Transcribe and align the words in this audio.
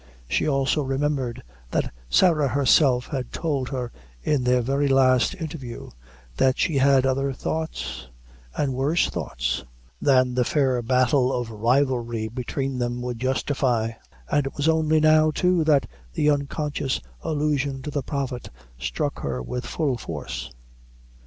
She 0.27 0.47
also 0.49 0.81
remembered 0.81 1.43
that 1.69 1.93
Sarah 2.09 2.47
herself 2.47 3.05
had 3.09 3.31
told 3.31 3.69
her 3.69 3.91
in 4.23 4.43
their 4.43 4.63
very 4.63 4.87
last 4.87 5.35
interview, 5.35 5.91
that 6.37 6.57
she 6.57 6.77
had 6.79 7.05
other 7.05 7.31
thoughts, 7.33 8.07
and 8.57 8.73
worse 8.73 9.11
thoughts 9.11 9.63
than 10.01 10.33
the 10.33 10.43
fair 10.43 10.81
battle 10.81 11.31
of 11.31 11.51
rivalry 11.51 12.27
between 12.29 12.79
them 12.79 13.03
would 13.03 13.19
justify; 13.19 13.91
and 14.31 14.47
it 14.47 14.55
was 14.57 14.67
only 14.67 14.99
now, 14.99 15.29
too, 15.29 15.63
that 15.65 15.85
the 16.13 16.31
unconscious 16.31 16.99
allusion 17.21 17.83
to 17.83 17.91
the 17.91 18.01
Prophet 18.01 18.49
struck 18.79 19.19
her 19.19 19.39
with 19.43 19.67
full 19.67 19.97
force. 19.99 20.51